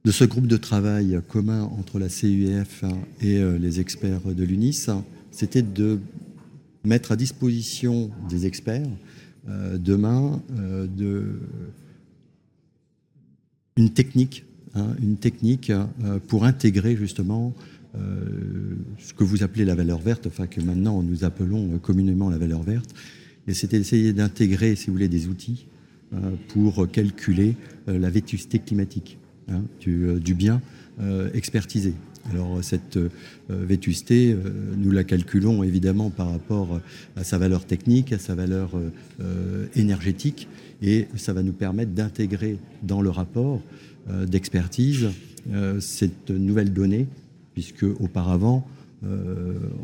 de 0.03 0.11
ce 0.11 0.23
groupe 0.23 0.47
de 0.47 0.57
travail 0.57 1.19
commun 1.27 1.63
entre 1.63 1.99
la 1.99 2.07
CUF 2.09 2.83
et 3.21 3.37
euh, 3.37 3.57
les 3.57 3.79
experts 3.79 4.21
de 4.25 4.43
l'UNIS. 4.43 4.87
C'était 5.31 5.61
de 5.61 5.99
mettre 6.83 7.11
à 7.11 7.15
disposition 7.15 8.09
des 8.29 8.47
experts 8.47 8.87
euh, 9.47 9.77
demain 9.77 10.41
euh, 10.57 10.87
une 13.77 13.91
technique, 13.91 14.43
hein, 14.75 14.95
pour 16.27 16.45
intégrer 16.45 16.95
justement 16.95 17.53
ce 17.93 19.13
que 19.13 19.23
vous 19.23 19.43
appelez 19.43 19.65
la 19.65 19.75
valeur 19.75 19.99
verte, 19.99 20.27
enfin 20.27 20.45
que 20.45 20.61
maintenant 20.61 21.01
nous 21.01 21.23
appelons 21.23 21.77
communément 21.79 22.29
la 22.29 22.37
valeur 22.37 22.61
verte. 22.63 22.93
Et 23.47 23.53
c'était 23.53 23.77
d'essayer 23.77 24.13
d'intégrer, 24.13 24.75
si 24.75 24.87
vous 24.87 24.93
voulez, 24.93 25.07
des 25.07 25.27
outils 25.27 25.65
pour 26.49 26.89
calculer 26.91 27.55
la 27.87 28.09
vétusté 28.09 28.59
climatique 28.59 29.17
hein, 29.51 29.63
du, 29.79 30.05
euh, 30.05 30.19
du 30.19 30.33
bien 30.33 30.61
euh, 31.01 31.29
expertisé. 31.33 31.93
Alors 32.29 32.59
cette 32.61 32.97
euh, 32.97 33.09
vétusté, 33.49 34.33
euh, 34.33 34.51
nous 34.77 34.91
la 34.91 35.03
calculons 35.03 35.63
évidemment 35.63 36.11
par 36.11 36.29
rapport 36.29 36.79
à 37.15 37.23
sa 37.23 37.39
valeur 37.39 37.65
technique, 37.65 38.13
à 38.13 38.19
sa 38.19 38.35
valeur 38.35 38.71
énergétique, 39.75 40.47
et 40.81 41.07
ça 41.15 41.33
va 41.33 41.43
nous 41.43 41.53
permettre 41.53 41.91
d'intégrer 41.91 42.57
dans 42.83 43.01
le 43.01 43.09
rapport 43.09 43.61
d'expertise 44.27 45.09
cette 45.79 46.29
nouvelle 46.31 46.73
donnée, 46.73 47.07
puisque 47.53 47.83
auparavant 47.83 48.67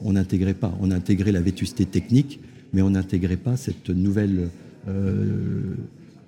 on 0.04 0.14
n'intégrait 0.14 0.54
pas, 0.54 0.76
on 0.82 0.92
intégrait 0.92 1.32
la 1.32 1.42
vétusté 1.42 1.86
technique, 1.86 2.40
mais 2.74 2.82
on 2.82 2.92
n'intégrait 2.92 3.38
pas 3.38 3.58
cette 3.58 3.90
nouvelle 3.90 4.50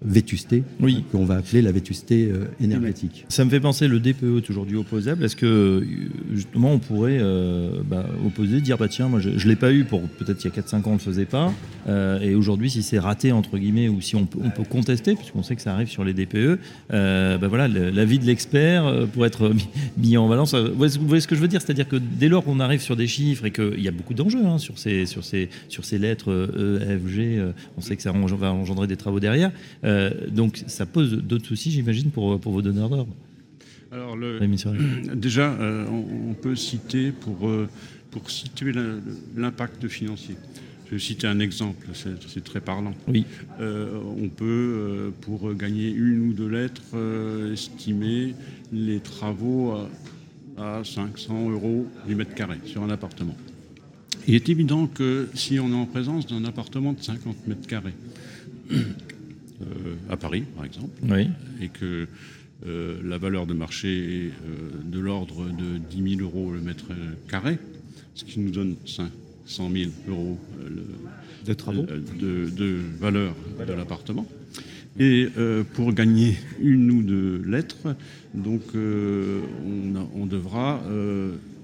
vétusté 0.01 0.63
Oui. 0.79 1.03
qu'on 1.11 1.25
va 1.25 1.35
appeler 1.35 1.61
la 1.61 1.71
vétusté 1.71 2.29
euh, 2.31 2.45
énergétique. 2.61 3.25
Ça 3.27 3.43
me 3.43 3.49
fait 3.49 3.59
penser 3.59 3.87
le 3.87 3.99
DPE 3.99 4.37
est 4.37 4.49
aujourd'hui 4.49 4.77
opposable. 4.77 5.25
Est-ce 5.25 5.35
que 5.35 5.45
euh, 5.45 5.85
justement 6.33 6.71
on 6.73 6.79
pourrait 6.79 7.17
euh, 7.19 7.81
bah, 7.85 8.05
opposer, 8.25 8.61
dire 8.61 8.77
bah 8.77 8.87
tiens 8.87 9.09
moi 9.09 9.19
je, 9.19 9.31
je 9.37 9.47
l'ai 9.47 9.57
pas 9.57 9.73
eu 9.73 9.83
pour 9.83 10.01
peut-être 10.03 10.43
il 10.43 10.47
y 10.47 10.57
a 10.57 10.61
4-5 10.61 10.75
ans 10.77 10.81
on 10.87 10.93
le 10.93 10.99
faisait 10.99 11.25
pas 11.25 11.53
euh, 11.87 12.19
et 12.21 12.33
aujourd'hui 12.35 12.69
si 12.69 12.81
c'est 12.81 12.99
raté 12.99 13.31
entre 13.33 13.57
guillemets 13.57 13.89
ou 13.89 13.99
si 13.99 14.15
on 14.15 14.25
peut, 14.25 14.39
on 14.41 14.49
peut 14.49 14.63
contester 14.63 15.15
puisqu'on 15.15 15.43
sait 15.43 15.55
que 15.55 15.61
ça 15.61 15.73
arrive 15.73 15.89
sur 15.89 16.03
les 16.05 16.13
DPE, 16.13 16.59
euh, 16.93 17.37
bah 17.37 17.47
voilà 17.49 17.67
l'avis 17.67 18.19
de 18.19 18.25
l'expert 18.25 19.05
pour 19.13 19.25
être 19.25 19.49
mis, 19.53 19.67
mis 19.97 20.17
en 20.17 20.29
balance. 20.29 20.53
Vous 20.55 20.75
voyez, 20.75 20.91
ce- 21.21 21.27
que 21.27 21.35
je 21.35 21.41
veux 21.41 21.47
dire, 21.47 21.61
c'est-à-dire 21.61 21.87
que 21.87 21.97
dès 21.97 22.29
lors 22.29 22.43
qu'on 22.43 22.59
arrive 22.59 22.81
sur 22.81 22.95
des 22.95 23.07
chiffres 23.07 23.45
et 23.45 23.51
qu'il 23.51 23.81
y 23.81 23.87
a 23.87 23.91
beaucoup 23.91 24.13
d'enjeux 24.13 24.45
hein, 24.45 24.57
sur 24.57 24.79
ces 24.79 25.05
sur 25.05 25.23
ces 25.23 25.49
sur 25.67 25.83
ces 25.85 25.97
lettres 25.97 26.31
E, 26.31 26.79
F, 27.05 27.07
G, 27.09 27.39
on 27.77 27.81
sait 27.81 27.95
que 27.95 28.01
ça 28.01 28.11
va 28.13 28.51
engendrer 28.53 28.87
des 28.87 28.95
travaux 28.97 29.19
derrière. 29.19 29.51
Euh, 29.89 30.11
donc 30.29 30.63
ça 30.67 30.85
pose 30.85 31.13
d'autres 31.13 31.47
soucis 31.47 31.71
j'imagine 31.71 32.11
pour 32.11 32.39
pour 32.39 32.53
vos 32.53 32.61
donneurs 32.61 32.89
d'ordre. 32.89 33.15
Alors, 33.91 34.15
le. 34.15 34.39
Déjà, 35.15 35.51
euh, 35.51 35.85
on, 35.89 36.31
on 36.31 36.33
peut 36.33 36.55
citer 36.55 37.11
pour, 37.11 37.47
euh, 37.47 37.67
pour 38.11 38.29
situer 38.29 38.73
l'impact 39.35 39.87
financier. 39.87 40.35
Je 40.87 40.95
vais 40.95 40.99
citer 40.99 41.27
un 41.27 41.39
exemple, 41.39 41.85
c'est 41.93 42.43
très 42.43 42.61
parlant. 42.61 42.95
Oui. 43.07 43.23
Euh, 43.59 43.99
on 44.17 44.27
peut, 44.27 45.11
pour 45.21 45.53
gagner 45.53 45.87
une 45.87 46.29
ou 46.29 46.33
deux 46.33 46.47
lettres, 46.47 46.81
estimer 47.53 48.33
les 48.73 48.99
travaux 48.99 49.75
à, 50.57 50.79
à 50.79 50.83
500 50.83 51.51
euros 51.51 51.85
du 52.07 52.15
mètre 52.15 52.33
carré 52.33 52.57
sur 52.65 52.81
un 52.81 52.89
appartement. 52.89 53.37
Il 54.27 54.33
est 54.33 54.49
évident 54.49 54.87
que 54.87 55.29
si 55.35 55.59
on 55.59 55.69
est 55.69 55.75
en 55.75 55.85
présence 55.85 56.25
d'un 56.25 56.43
appartement 56.45 56.93
de 56.93 57.03
50 57.03 57.47
mètres 57.47 57.67
carrés, 57.67 57.93
à 60.09 60.17
Paris 60.17 60.43
par 60.55 60.65
exemple, 60.65 60.91
Oui. 61.03 61.27
et 61.61 61.69
que 61.69 62.07
la 62.65 63.17
valeur 63.17 63.47
de 63.47 63.53
marché 63.53 64.25
est 64.27 64.31
de 64.91 64.99
l'ordre 64.99 65.45
de 65.45 65.77
10 65.77 66.17
000 66.17 66.21
euros 66.21 66.51
le 66.51 66.59
mètre 66.59 66.87
carré, 67.29 67.57
ce 68.15 68.25
qui 68.25 68.39
nous 68.39 68.51
donne 68.51 68.75
500 68.85 69.69
000 69.73 69.91
euros 70.09 70.37
de 71.45 71.53
travaux 71.53 71.83
de, 71.83 72.49
de 72.49 72.79
valeur 72.99 73.33
de 73.65 73.73
l'appartement. 73.73 74.27
Et 74.99 75.27
pour 75.73 75.93
gagner 75.93 76.37
une 76.61 76.91
ou 76.91 77.01
deux 77.01 77.41
lettres, 77.45 77.95
donc 78.33 78.61
on, 78.75 80.07
on, 80.15 80.25
devra 80.25 80.81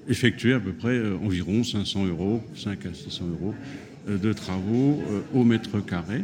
effectuer 0.08 0.54
à 0.54 0.60
peu 0.60 0.72
près 0.72 1.02
environ 1.16 1.64
500 1.64 2.06
euros, 2.06 2.42
5 2.56 2.86
à 2.86 2.94
600 2.94 3.26
euros 3.28 3.54
de 4.08 4.34
travaux 4.34 5.02
au 5.34 5.44
mètre 5.44 5.84
carré. 5.86 6.24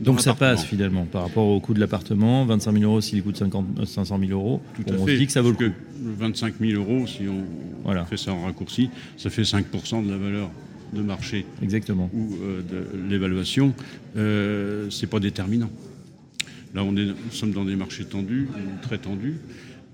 Donc 0.00 0.20
ça 0.20 0.34
passe 0.34 0.64
finalement 0.64 1.04
par 1.04 1.22
rapport 1.22 1.46
au 1.46 1.60
coût 1.60 1.74
de 1.74 1.80
l'appartement, 1.80 2.44
25 2.46 2.72
000 2.72 2.84
euros 2.84 3.00
s'il 3.00 3.22
coûte 3.22 3.36
50, 3.36 3.86
500 3.86 4.18
000 4.18 4.32
euros. 4.32 4.60
Tout 4.74 4.92
à 4.92 4.96
on 4.96 5.06
fait. 5.06 5.14
se 5.14 5.18
dit 5.18 5.26
que 5.26 5.32
ça 5.32 5.42
vaut 5.42 5.50
le 5.50 5.56
coup. 5.56 5.74
25 6.02 6.54
000 6.60 6.82
euros, 6.82 7.06
si 7.06 7.22
on 7.28 8.04
fait 8.06 8.16
ça 8.16 8.32
en 8.32 8.44
raccourci, 8.44 8.90
ça 9.16 9.30
fait 9.30 9.42
5% 9.42 10.04
de 10.06 10.10
la 10.10 10.16
valeur 10.16 10.50
de 10.92 11.02
marché. 11.02 11.46
Exactement. 11.62 12.10
Ou 12.12 12.34
euh, 12.42 12.62
de 12.62 13.08
l'évaluation. 13.08 13.74
Euh, 14.16 14.88
c'est 14.90 15.06
pas 15.06 15.20
déterminant. 15.20 15.70
Là, 16.74 16.84
on 16.84 16.96
est, 16.96 17.04
nous 17.04 17.14
sommes 17.32 17.52
dans 17.52 17.64
des 17.64 17.76
marchés 17.76 18.04
tendus, 18.04 18.48
très 18.82 18.98
tendus. 18.98 19.36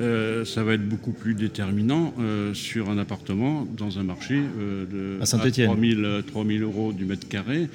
Euh, 0.01 0.45
ça 0.45 0.63
va 0.63 0.75
être 0.75 0.87
beaucoup 0.87 1.13
plus 1.13 1.35
déterminant 1.35 2.13
euh, 2.21 2.53
sur 2.53 2.91
un 2.91 2.99
appartement 2.99 3.67
dans 3.79 3.99
un 3.99 4.03
marché 4.03 4.39
euh, 4.39 4.85
de 4.85 5.23
à. 5.23 5.27
3000, 5.27 6.63
euros 6.63 6.93
du 6.93 7.07
mètre 7.07 7.27
carré. 7.27 7.69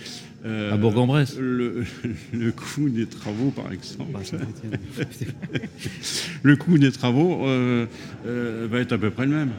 à 0.45 0.77
Bourg-en-Bresse. 0.77 1.37
Le, 1.39 1.83
le, 2.33 2.51
coût 2.51 2.89
des 2.89 3.07
travaux, 3.07 3.49
par 3.49 3.71
exemple. 3.71 4.19
le 6.43 6.55
coût 6.55 6.77
des 6.77 6.91
travaux 6.91 7.43
va 7.43 8.79
être 8.79 8.91
à 8.91 8.97
peu 8.99 9.09
près 9.09 9.25
le 9.25 9.31
même. 9.31 9.51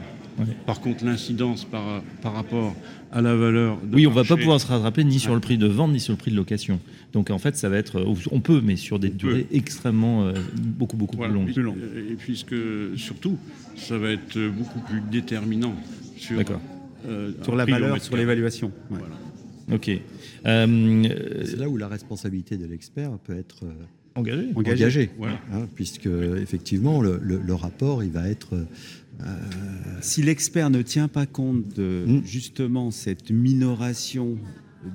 Par 0.65 0.81
contre, 0.81 1.05
l'incidence 1.05 1.65
par, 1.65 2.01
par 2.21 2.33
rapport 2.33 2.75
à 3.11 3.21
la 3.21 3.35
valeur. 3.35 3.77
De 3.81 3.95
oui, 3.95 4.07
on 4.07 4.09
ne 4.09 4.15
va 4.15 4.23
pas 4.23 4.37
pouvoir 4.37 4.59
se 4.59 4.67
rattraper 4.67 5.03
ni 5.03 5.19
sur 5.19 5.33
le 5.33 5.39
prix 5.39 5.57
de 5.57 5.67
vente 5.67 5.91
ni 5.91 5.99
sur 5.99 6.13
le 6.13 6.17
prix 6.17 6.31
de 6.31 6.35
location. 6.35 6.79
Donc 7.13 7.29
en 7.29 7.37
fait, 7.37 7.55
ça 7.55 7.69
va 7.69 7.77
être, 7.77 8.03
on 8.31 8.39
peut, 8.39 8.61
mais 8.63 8.75
sur 8.75 8.99
des 8.99 9.09
durées 9.09 9.47
extrêmement 9.51 10.25
euh, 10.25 10.33
beaucoup 10.57 10.97
beaucoup 10.97 11.17
plus 11.17 11.61
longues. 11.61 11.77
Et 12.09 12.15
puisque 12.15 12.55
surtout, 12.95 13.37
ça 13.75 13.97
va 13.97 14.09
être 14.11 14.39
beaucoup 14.49 14.79
plus 14.79 15.01
déterminant 15.11 15.75
sur, 16.17 16.39
euh, 17.07 17.31
sur 17.43 17.55
la 17.55 17.65
valeur, 17.65 18.01
sur 18.01 18.17
l'évaluation. 18.17 18.71
Voilà. 18.89 19.05
Ok. 19.71 19.89
Euh, 20.45 21.03
C'est 21.45 21.59
là 21.59 21.69
où 21.69 21.77
la 21.77 21.87
responsabilité 21.87 22.57
de 22.57 22.65
l'expert 22.65 23.11
peut 23.23 23.37
être 23.37 23.63
engagée. 24.15 24.49
Engagée, 24.55 25.09
hein, 25.51 25.67
puisque 25.75 26.07
effectivement 26.07 27.01
le, 27.01 27.19
le, 27.21 27.53
rapport 27.53 28.03
il 28.03 28.11
va 28.11 28.29
être 28.29 28.55
euh, 29.21 29.25
si 30.01 30.21
l'expert 30.23 30.69
ne 30.69 30.81
tient 30.81 31.07
pas 31.07 31.25
compte 31.25 31.67
de 31.75 32.05
hmm. 32.07 32.25
justement 32.25 32.91
cette 32.91 33.31
minoration 33.31 34.37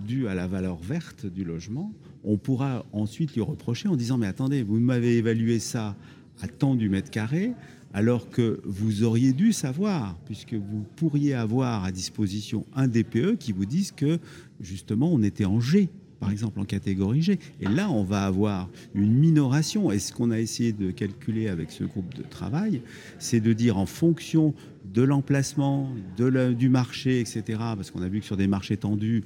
due 0.06 0.28
à 0.28 0.34
la 0.34 0.46
valeur 0.46 0.78
verte 0.78 1.26
du 1.26 1.44
logement, 1.44 1.92
on 2.25 2.37
pourra 2.37 2.84
ensuite 2.92 3.34
lui 3.34 3.40
reprocher 3.40 3.88
en 3.88 3.96
disant 3.96 4.18
mais 4.18 4.26
attendez, 4.26 4.62
vous 4.62 4.78
m'avez 4.78 5.16
évalué 5.16 5.58
ça 5.58 5.96
à 6.42 6.48
tant 6.48 6.75
du 6.75 6.88
mètre 6.88 7.10
carré, 7.10 7.52
alors 7.94 8.28
que 8.28 8.60
vous 8.64 9.02
auriez 9.02 9.32
dû 9.32 9.52
savoir, 9.52 10.18
puisque 10.26 10.54
vous 10.54 10.84
pourriez 10.96 11.34
avoir 11.34 11.84
à 11.84 11.92
disposition 11.92 12.66
un 12.75 12.87
DPE 12.87 13.37
qui 13.38 13.52
vous 13.52 13.64
dise 13.64 13.92
que 13.92 14.18
justement 14.60 15.10
on 15.12 15.22
était 15.22 15.46
en 15.46 15.60
G 15.60 15.88
par 16.20 16.30
exemple 16.30 16.60
en 16.60 16.64
catégorie 16.64 17.22
G. 17.22 17.38
Et 17.60 17.66
là, 17.66 17.90
on 17.90 18.02
va 18.02 18.25
avoir 18.25 18.68
une 18.94 19.12
minoration. 19.12 19.92
Et 19.92 19.98
ce 19.98 20.12
qu'on 20.12 20.30
a 20.30 20.38
essayé 20.38 20.72
de 20.72 20.90
calculer 20.90 21.48
avec 21.48 21.70
ce 21.70 21.84
groupe 21.84 22.14
de 22.14 22.22
travail, 22.22 22.82
c'est 23.18 23.40
de 23.40 23.52
dire 23.52 23.78
en 23.78 23.87
fonction 23.87 24.54
de 24.92 25.02
l'emplacement, 25.02 25.90
du 26.16 26.68
marché, 26.68 27.20
etc., 27.20 27.42
parce 27.58 27.90
qu'on 27.90 28.02
a 28.02 28.08
vu 28.08 28.20
que 28.20 28.26
sur 28.26 28.37
des 28.37 28.48
marchés 28.48 28.76
tendus, 28.76 29.22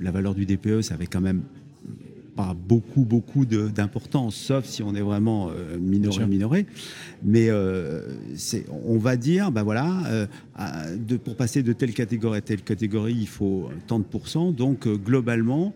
la 0.00 0.10
valeur 0.10 0.34
du 0.34 0.46
DPE, 0.46 0.80
ça 0.82 0.94
avait 0.94 1.06
quand 1.06 1.20
même 1.20 1.42
pas 2.34 2.54
beaucoup, 2.54 3.04
beaucoup 3.04 3.44
d'importance, 3.44 4.36
sauf 4.36 4.64
si 4.64 4.82
on 4.82 4.94
est 4.94 5.02
vraiment 5.02 5.50
euh, 5.50 5.78
minoré, 5.78 6.26
minoré. 6.26 6.66
Mais 7.22 7.48
euh, 7.50 8.00
on 8.70 8.96
va 8.98 9.16
dire, 9.16 9.52
ben 9.52 9.62
voilà, 9.62 10.02
euh, 10.06 10.26
de, 10.96 11.16
pour 11.16 11.36
passer 11.36 11.62
de 11.62 11.72
telle 11.72 11.92
catégorie 11.92 12.38
à 12.38 12.40
telle 12.40 12.62
catégorie, 12.62 13.16
il 13.18 13.28
faut 13.28 13.68
tant 13.86 13.98
de 13.98 14.04
pourcents. 14.04 14.50
Donc, 14.50 14.88
globalement, 14.88 15.74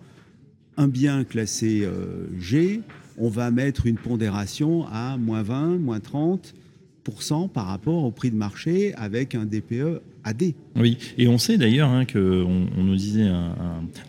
un 0.76 0.88
bien 0.88 1.25
classé 1.25 1.83
euh, 1.85 2.26
G, 2.38 2.80
on 3.18 3.28
va 3.28 3.50
mettre 3.50 3.87
une 3.87 3.97
pondération 3.97 4.87
à 4.88 5.16
moins 5.16 5.42
20, 5.42 5.78
moins 5.78 5.99
30% 5.99 7.49
par 7.49 7.66
rapport 7.66 8.04
au 8.04 8.11
prix 8.11 8.30
de 8.30 8.37
marché 8.37 8.95
avec 8.95 9.35
un 9.35 9.45
DPE 9.47 10.02
AD. 10.25 10.52
Oui, 10.75 10.99
et 11.16 11.28
on 11.28 11.38
sait 11.38 11.56
d'ailleurs 11.56 11.88
hein, 11.88 12.04
qu'on 12.04 12.66
on 12.76 12.83
nous 12.83 12.97
disait, 12.97 13.28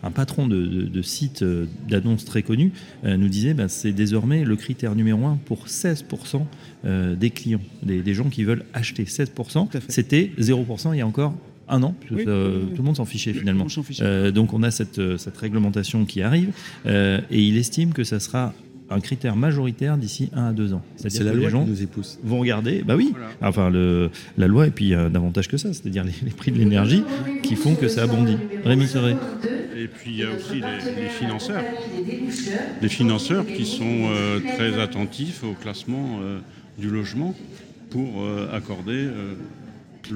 un, 0.02 0.10
patron 0.10 0.46
de, 0.46 1.02
site 1.02 1.42
euh, 1.42 1.66
d'annonce 1.88 2.24
très 2.24 2.42
connu 2.42 2.72
euh, 3.04 3.16
nous 3.16 3.28
disait 3.28 3.54
bah, 3.54 3.68
c'est 3.68 3.92
désormais 3.92 4.44
le 4.44 4.56
critère 4.56 4.94
numéro 4.94 5.26
un 5.26 5.38
pour 5.46 5.66
16% 5.66 6.44
des 7.16 7.30
clients, 7.30 7.60
des, 7.82 8.02
des, 8.02 8.14
gens 8.14 8.28
qui 8.28 8.44
veulent 8.44 8.64
acheter. 8.72 9.04
16%, 9.04 9.68
c'était 9.88 10.30
0% 10.38 10.94
il 10.94 10.98
y 10.98 11.00
a 11.00 11.06
encore 11.06 11.34
un 11.68 11.82
an, 11.82 11.94
tout 12.06 12.14
le 12.16 12.82
monde 12.82 12.96
s'en 12.96 13.04
fichait 13.04 13.32
finalement. 13.32 13.66
Euh, 14.00 14.30
donc 14.30 14.52
on 14.52 14.62
a 14.62 14.70
cette, 14.70 14.98
euh, 14.98 15.16
cette, 15.16 15.36
réglementation 15.36 16.04
qui 16.04 16.22
arrive 16.22 16.50
euh, 16.86 17.20
et 17.30 17.42
il 17.42 17.56
estime 17.56 17.92
que 17.92 18.04
ça 18.04 18.20
sera 18.20 18.54
un 18.90 19.00
critère 19.00 19.36
majoritaire 19.36 19.98
d'ici 19.98 20.30
un 20.32 20.46
à 20.46 20.52
deux 20.52 20.72
ans. 20.72 20.82
C'est 20.96 21.22
la 21.22 21.34
loi 21.34 21.50
qui 21.50 21.70
nous 21.70 21.82
épouse. 21.82 22.18
Vont 22.24 22.38
regarder, 22.38 22.82
bah 22.82 22.96
oui, 22.96 23.12
enfin 23.42 23.68
le, 23.68 24.10
la 24.38 24.46
loi 24.46 24.66
et 24.66 24.70
puis 24.70 24.94
davantage 25.12 25.48
que 25.48 25.58
ça, 25.58 25.74
c'est-à-dire 25.74 26.04
les, 26.04 26.30
prix 26.30 26.52
de 26.52 26.58
l'énergie 26.58 27.04
qui 27.42 27.54
font 27.54 27.74
que 27.74 27.88
ça 27.88 28.04
abondit. 28.04 28.38
Rémi 28.64 28.86
Serré. 28.86 29.14
Et 29.76 29.88
puis 29.88 30.12
il 30.12 30.16
y 30.16 30.24
a 30.24 30.30
aussi 30.30 30.54
les, 30.54 31.08
financeurs, 31.08 31.62
les 32.80 32.88
financeurs 32.88 33.46
qui 33.46 33.66
sont 33.66 34.08
très 34.56 34.80
attentifs 34.80 35.44
au 35.44 35.52
classement 35.52 36.20
du 36.78 36.88
logement 36.88 37.34
pour 37.90 38.26
accorder 38.54 39.08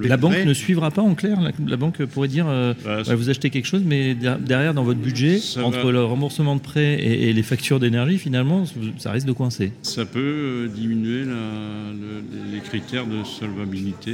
la 0.00 0.16
banque 0.16 0.44
ne 0.44 0.54
suivra 0.54 0.90
pas 0.90 1.02
en 1.02 1.14
clair. 1.14 1.38
La, 1.66 1.76
banque 1.76 2.04
pourrait 2.06 2.28
dire 2.28 2.46
euh, 2.48 2.74
bah, 2.84 3.14
vous 3.14 3.30
achetez 3.30 3.50
quelque 3.50 3.66
chose, 3.66 3.82
mais 3.84 4.14
derrière, 4.14 4.74
dans 4.74 4.84
votre 4.84 5.00
budget, 5.00 5.40
entre 5.62 5.90
le 5.90 6.04
remboursement 6.04 6.56
de 6.56 6.60
prêt 6.60 6.94
et, 7.02 7.32
les 7.32 7.42
factures 7.42 7.80
d'énergie, 7.80 8.18
finalement, 8.18 8.64
ça 8.98 9.12
risque 9.12 9.26
de 9.26 9.32
coincer. 9.32 9.72
Ça 9.82 10.04
peut 10.04 10.20
euh, 10.20 10.68
diminuer 10.68 11.24
les 12.52 12.60
critères 12.60 13.06
de 13.06 13.24
solvabilité 13.24 14.12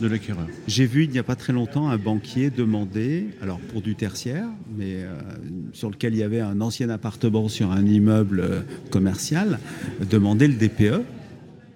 de, 0.00 0.06
l'acquéreur. 0.08 0.46
J'ai 0.68 0.86
vu 0.86 1.04
il 1.04 1.10
n'y 1.10 1.18
a 1.18 1.22
pas 1.22 1.36
très 1.36 1.52
longtemps 1.52 1.88
un 1.88 1.96
banquier 1.96 2.50
demander, 2.50 3.28
alors 3.42 3.58
pour 3.58 3.80
du 3.80 3.94
tertiaire, 3.94 4.46
mais 4.76 4.96
euh, 4.96 5.14
sur 5.72 5.90
lequel 5.90 6.14
il 6.14 6.18
y 6.18 6.22
avait 6.22 6.40
un 6.40 6.60
ancien 6.60 6.90
appartement 6.90 7.48
sur 7.48 7.72
un 7.72 7.84
immeuble 7.84 8.64
commercial, 8.90 9.58
demander 10.10 10.48
le 10.48 10.54
DPE 10.54 11.02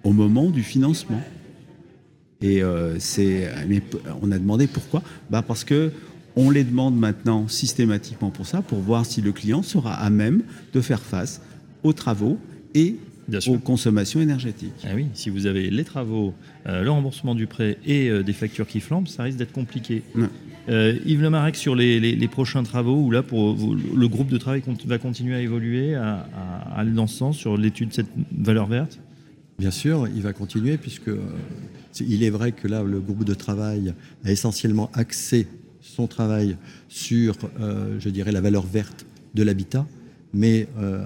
au 0.03 0.11
moment 0.11 0.49
du 0.49 0.63
financement. 0.63 1.21
Et 2.41 2.63
euh, 2.63 2.97
c'est, 2.99 3.49
on 4.21 4.31
a 4.31 4.39
demandé 4.39 4.67
pourquoi 4.67 5.03
bah 5.29 5.41
Parce 5.41 5.63
que 5.63 5.91
on 6.35 6.49
les 6.49 6.63
demande 6.63 6.97
maintenant 6.97 7.47
systématiquement 7.47 8.29
pour 8.29 8.47
ça, 8.47 8.61
pour 8.61 8.79
voir 8.79 9.05
si 9.05 9.21
le 9.21 9.31
client 9.31 9.63
sera 9.63 9.93
à 9.93 10.09
même 10.09 10.43
de 10.73 10.81
faire 10.81 11.01
face 11.01 11.41
aux 11.83 11.93
travaux 11.93 12.39
et 12.73 12.95
aux 13.47 13.57
consommations 13.57 14.21
énergétiques. 14.21 14.71
Ah 14.85 14.91
oui, 14.95 15.07
si 15.13 15.29
vous 15.29 15.45
avez 15.45 15.69
les 15.69 15.83
travaux, 15.83 16.33
euh, 16.67 16.83
le 16.83 16.89
remboursement 16.89 17.35
du 17.35 17.47
prêt 17.47 17.77
et 17.85 18.09
euh, 18.09 18.23
des 18.23 18.33
factures 18.33 18.67
qui 18.67 18.79
flambent, 18.79 19.07
ça 19.07 19.23
risque 19.23 19.37
d'être 19.37 19.51
compliqué. 19.51 20.03
Yves 20.69 21.21
Lemarec, 21.21 21.55
sur 21.55 21.75
les, 21.75 22.27
prochains 22.29 22.63
travaux, 22.63 22.95
où 22.95 23.11
là, 23.11 23.23
pour, 23.23 23.57
le 23.95 24.07
groupe 24.07 24.29
de 24.29 24.37
travail 24.37 24.63
va 24.85 24.97
continuer 24.99 25.35
à 25.35 25.41
évoluer, 25.41 25.95
à, 25.95 26.27
à 26.33 26.79
aller 26.79 26.91
dans 26.91 27.07
ce 27.07 27.17
sens, 27.17 27.37
sur 27.37 27.57
l'étude 27.57 27.89
de 27.89 27.93
cette 27.93 28.11
valeur 28.37 28.67
verte? 28.67 28.99
Bien 29.59 29.71
sûr, 29.71 30.07
il 30.15 30.21
va 30.21 30.33
continuer, 30.33 30.77
puisque 30.77 31.11
il 31.99 32.23
est 32.23 32.29
vrai 32.29 32.51
que 32.51 32.67
là, 32.67 32.83
le 32.83 32.99
groupe 32.99 33.23
de 33.23 33.33
travail 33.33 33.93
a 34.23 34.31
essentiellement 34.31 34.89
axé 34.93 35.47
son 35.81 36.07
travail 36.07 36.57
sur, 36.87 37.35
euh, 37.59 37.99
je 37.99 38.09
dirais, 38.09 38.31
la 38.31 38.41
valeur 38.41 38.65
verte 38.65 39.05
de 39.33 39.43
l'habitat, 39.43 39.85
mais 40.33 40.67
euh, 40.77 41.03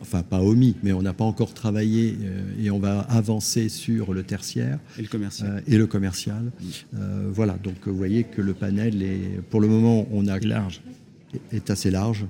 enfin 0.00 0.22
pas 0.22 0.40
omis, 0.40 0.76
mais 0.82 0.92
on 0.92 1.02
n'a 1.02 1.12
pas 1.12 1.24
encore 1.24 1.52
travaillé 1.52 2.16
euh, 2.22 2.64
et 2.64 2.70
on 2.70 2.78
va 2.78 3.00
avancer 3.00 3.68
sur 3.68 4.14
le 4.14 4.22
tertiaire 4.22 4.78
et 4.98 5.02
le 5.02 5.08
commercial. 5.08 5.62
et 5.66 5.76
le 5.76 5.86
commercial. 5.86 6.52
Mm. 6.92 6.98
voilà, 7.32 7.58
donc 7.62 7.74
vous 7.86 7.96
voyez 7.96 8.24
que 8.24 8.40
le 8.40 8.54
panel 8.54 9.02
est, 9.02 9.40
pour 9.50 9.60
le 9.60 9.68
moment, 9.68 10.06
on 10.12 10.28
a 10.28 10.38
large, 10.38 10.80
est 11.50 11.70
assez 11.70 11.90
large. 11.90 12.26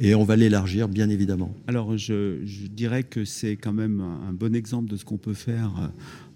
Et 0.00 0.14
on 0.14 0.24
va 0.24 0.36
l'élargir, 0.36 0.88
bien 0.88 1.08
évidemment. 1.08 1.54
Alors, 1.66 1.96
je, 1.96 2.38
je 2.44 2.66
dirais 2.66 3.02
que 3.02 3.24
c'est 3.24 3.56
quand 3.56 3.72
même 3.72 4.00
un, 4.28 4.32
bon 4.32 4.54
exemple 4.54 4.90
de 4.90 4.96
ce 4.96 5.04
qu'on 5.04 5.16
peut 5.16 5.34
faire 5.34 5.70
euh, 5.80 5.86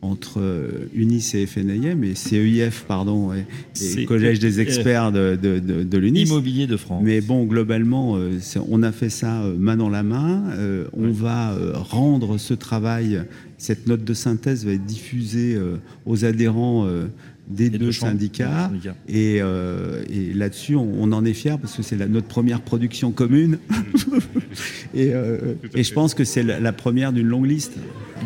entre 0.03 0.41
euh, 0.41 0.89
UNIS 0.95 1.33
et 1.35 1.47
FNIM, 1.47 2.05
et 2.05 2.15
CEIF, 2.15 2.85
pardon, 2.87 3.33
et, 3.35 3.41
et 3.41 3.45
C'est- 3.75 4.01
le 4.01 4.07
Collège 4.07 4.39
des 4.39 4.61
experts 4.61 5.11
de, 5.13 5.37
de, 5.41 5.59
de, 5.59 5.83
de 5.83 5.99
l'UNIS. 5.99 6.23
Immobilier 6.29 6.67
de 6.67 6.77
France. 6.77 7.03
Mais 7.05 7.21
bon, 7.21 7.45
globalement, 7.45 8.17
euh, 8.17 8.39
on 8.69 8.83
a 8.83 8.93
fait 8.93 9.11
ça 9.11 9.43
euh, 9.43 9.57
main 9.59 9.77
dans 9.77 9.89
la 9.91 10.03
main. 10.03 10.45
Euh, 10.53 10.87
on 10.93 11.11
va 11.11 11.53
euh, 11.53 11.73
rendre 11.75 12.39
ce 12.39 12.55
travail, 12.55 13.23
cette 13.57 13.87
note 13.89 14.05
de 14.05 14.15
synthèse 14.15 14.65
va 14.65 14.73
être 14.73 14.87
diffusée 14.87 15.55
euh, 15.57 15.77
aux 16.07 16.25
adhérents 16.25 16.87
euh, 16.87 17.07
des 17.49 17.71
deux, 17.71 17.93
syndicats. 17.93 18.71
Et, 19.09 19.39
euh, 19.41 20.03
et 20.11 20.33
là-dessus, 20.35 20.77
on, 20.77 20.89
on 21.03 21.13
en 21.13 21.25
est 21.25 21.33
fiers 21.33 21.57
parce 21.61 21.75
que 21.77 21.83
c'est 21.83 21.97
la- 21.97 22.07
notre 22.09 22.27
première 22.29 22.61
production 22.61 23.11
commune. 23.11 23.59
et 24.95 25.15
euh, 25.15 25.55
et 25.75 25.83
je 25.83 25.93
pense 25.93 26.15
que 26.15 26.25
c'est 26.25 26.43
la, 26.43 26.61
la 26.61 26.73
première 26.73 27.13
d'une 27.13 27.27
longue 27.27 27.47
liste. 27.47 27.75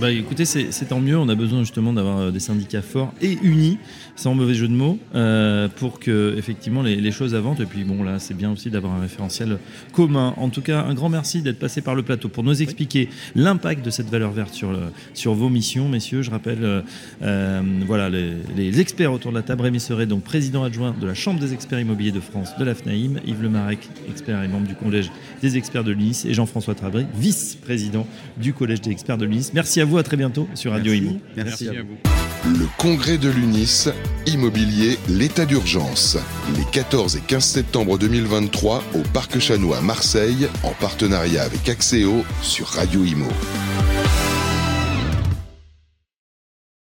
Bah 0.00 0.10
écoutez, 0.10 0.44
c'est 0.44 0.88
tant 0.88 0.98
mieux. 0.98 1.16
On 1.16 1.28
a 1.28 1.36
besoin 1.36 1.60
justement 1.60 1.92
d'avoir 1.92 2.18
euh, 2.18 2.30
des 2.32 2.40
syndicats 2.40 2.82
forts 2.82 3.12
et 3.22 3.38
unis, 3.42 3.78
sans 4.16 4.34
mauvais 4.34 4.54
jeu 4.54 4.66
de 4.66 4.72
mots, 4.72 4.98
euh, 5.14 5.68
pour 5.68 6.00
que 6.00 6.34
effectivement 6.36 6.82
les, 6.82 6.96
les 6.96 7.12
choses 7.12 7.36
avancent. 7.36 7.60
Et 7.60 7.66
puis 7.66 7.84
bon, 7.84 8.02
là, 8.02 8.18
c'est 8.18 8.34
bien 8.34 8.50
aussi 8.50 8.68
d'avoir 8.68 8.94
un 8.94 9.00
référentiel 9.00 9.58
commun. 9.92 10.34
En 10.38 10.48
tout 10.48 10.60
cas, 10.60 10.82
un 10.82 10.94
grand 10.94 11.08
merci 11.08 11.40
d'être 11.40 11.60
passé 11.60 11.82
par 11.82 11.94
le 11.94 12.02
plateau 12.02 12.28
pour 12.28 12.42
nous 12.42 12.62
expliquer 12.62 13.10
l'impact 13.36 13.84
de 13.84 13.90
cette 13.90 14.08
valeur 14.08 14.32
verte 14.32 14.52
sur, 14.54 14.72
le- 14.72 14.90
sur 15.14 15.34
vos 15.34 15.48
missions, 15.48 15.88
messieurs. 15.88 16.22
Je 16.22 16.32
rappelle, 16.32 16.64
euh, 16.64 16.80
euh, 17.22 17.62
voilà, 17.86 18.08
les, 18.10 18.32
les 18.56 18.80
experts 18.80 19.12
autour 19.12 19.30
de 19.30 19.36
la 19.36 19.42
table. 19.42 19.62
Rémi 19.62 19.78
Serret, 19.78 20.06
donc 20.06 20.24
président 20.24 20.64
adjoint 20.64 20.96
de 21.00 21.06
la 21.06 21.14
Chambre 21.14 21.38
des 21.38 21.52
experts 21.54 21.78
immobiliers 21.78 22.10
de 22.12 22.20
France 22.20 22.50
de 22.58 22.64
la 22.64 22.74
FNAIM, 22.74 23.20
Yves 23.24 23.42
Lemarec, 23.42 23.88
expert 24.08 24.42
et 24.42 24.48
membre 24.48 24.66
du 24.66 24.74
collège 24.74 25.12
des 25.42 25.56
experts 25.56 25.84
de 25.84 25.92
l'UNIS, 25.92 26.24
et 26.26 26.34
Jean-François 26.34 26.74
Trabry, 26.74 27.06
vice-président 27.14 28.04
du 28.36 28.52
collège 28.52 28.80
des 28.80 28.90
experts 28.90 29.18
de 29.18 29.26
l'UNIS. 29.26 29.50
Merci 29.54 29.80
à 29.80 29.81
vous, 29.84 29.98
à 29.98 30.02
très 30.02 30.16
bientôt 30.16 30.48
sur 30.54 30.72
Radio 30.72 30.92
Merci. 30.92 31.06
Imo. 31.06 31.20
Merci. 31.36 31.64
Merci 31.64 31.78
à 31.78 31.82
vous. 31.82 32.58
Le 32.58 32.66
congrès 32.76 33.18
de 33.18 33.28
l'UNIS, 33.28 33.88
immobilier, 34.26 34.98
l'état 35.08 35.44
d'urgence. 35.44 36.18
Les 36.56 36.64
14 36.72 37.16
et 37.16 37.20
15 37.20 37.44
septembre 37.44 37.98
2023 37.98 38.82
au 38.94 39.02
Parc 39.14 39.38
Chanois 39.38 39.78
à 39.78 39.80
Marseille, 39.80 40.48
en 40.64 40.72
partenariat 40.72 41.42
avec 41.44 41.68
Axéo 41.68 42.24
sur 42.42 42.66
Radio 42.66 43.04
Imo. 43.04 43.28